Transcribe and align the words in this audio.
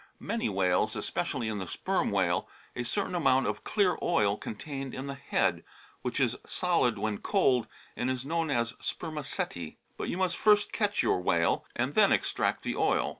107 0.17 0.17
io8 0.17 0.17
A 0.17 0.33
SO 0.33 0.33
OK 0.33 0.41
OF 0.41 0.55
WHALES 0.55 0.55
many 0.55 0.71
whales, 0.71 0.95
especially 0.95 1.47
in 1.47 1.57
the 1.59 1.67
Sperm 1.67 2.09
whale, 2.09 2.49
a 2.75 2.83
certain 2.83 3.13
amount 3.13 3.45
of 3.45 3.63
clear 3.63 3.97
oil 4.01 4.35
contained 4.35 4.95
in 4.95 5.05
the 5.05 5.13
head, 5.13 5.63
which 6.01 6.19
is 6.19 6.35
solid 6.43 6.97
when 6.97 7.17
cold, 7.19 7.67
and 7.95 8.09
is 8.09 8.25
known 8.25 8.49
as 8.49 8.73
spermaceti. 8.79 9.77
But 9.97 10.09
you 10.09 10.17
must 10.17 10.37
first 10.37 10.71
catch 10.73 11.03
your 11.03 11.21
whale, 11.21 11.65
and 11.75 11.93
then 11.93 12.11
extract 12.11 12.63
the 12.63 12.75
oil. 12.75 13.09